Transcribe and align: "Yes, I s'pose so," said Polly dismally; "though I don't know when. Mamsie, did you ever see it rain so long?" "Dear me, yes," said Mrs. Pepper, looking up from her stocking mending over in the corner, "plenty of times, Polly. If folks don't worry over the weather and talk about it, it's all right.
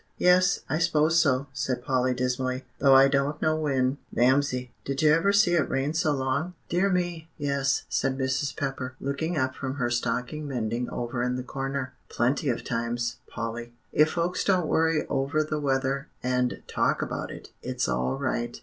"Yes, 0.17 0.61
I 0.67 0.79
s'pose 0.79 1.19
so," 1.21 1.45
said 1.53 1.83
Polly 1.83 2.15
dismally; 2.15 2.65
"though 2.79 2.95
I 2.95 3.07
don't 3.07 3.39
know 3.39 3.55
when. 3.55 3.99
Mamsie, 4.11 4.71
did 4.83 5.03
you 5.03 5.13
ever 5.13 5.31
see 5.31 5.51
it 5.53 5.69
rain 5.69 5.93
so 5.93 6.11
long?" 6.11 6.55
"Dear 6.69 6.89
me, 6.89 7.29
yes," 7.37 7.83
said 7.87 8.17
Mrs. 8.17 8.57
Pepper, 8.57 8.95
looking 8.99 9.37
up 9.37 9.53
from 9.53 9.75
her 9.75 9.91
stocking 9.91 10.47
mending 10.47 10.89
over 10.89 11.21
in 11.21 11.35
the 11.35 11.43
corner, 11.43 11.93
"plenty 12.09 12.49
of 12.49 12.63
times, 12.63 13.17
Polly. 13.27 13.73
If 13.91 14.09
folks 14.13 14.43
don't 14.43 14.65
worry 14.67 15.05
over 15.05 15.43
the 15.43 15.59
weather 15.59 16.07
and 16.23 16.63
talk 16.67 17.03
about 17.03 17.29
it, 17.29 17.49
it's 17.61 17.87
all 17.87 18.17
right. 18.17 18.59